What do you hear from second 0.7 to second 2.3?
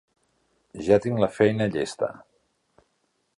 Ja tinc la feina llesta.